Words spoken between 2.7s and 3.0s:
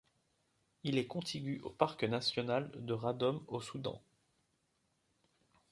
de